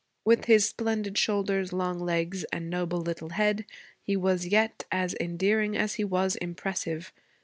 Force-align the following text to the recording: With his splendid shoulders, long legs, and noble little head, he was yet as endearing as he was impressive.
With 0.25 0.45
his 0.45 0.65
splendid 0.67 1.15
shoulders, 1.19 1.71
long 1.71 1.99
legs, 1.99 2.43
and 2.45 2.71
noble 2.71 2.97
little 3.01 3.29
head, 3.29 3.65
he 4.01 4.17
was 4.17 4.47
yet 4.47 4.83
as 4.91 5.15
endearing 5.19 5.77
as 5.77 5.93
he 5.93 6.03
was 6.03 6.35
impressive. 6.37 7.13